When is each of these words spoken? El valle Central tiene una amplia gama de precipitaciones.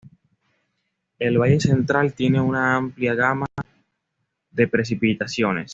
El 1.19 1.37
valle 1.37 1.59
Central 1.59 2.15
tiene 2.15 2.41
una 2.41 2.75
amplia 2.77 3.13
gama 3.13 3.45
de 4.49 4.67
precipitaciones. 4.67 5.69